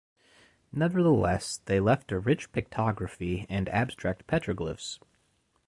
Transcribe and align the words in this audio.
Nevertheless, 0.71 1.57
they 1.65 1.79
left 1.79 2.11
a 2.11 2.17
rich 2.17 2.51
pictography 2.51 3.45
and 3.49 3.69
abstract 3.69 4.25
petroglyphs. 4.25 4.97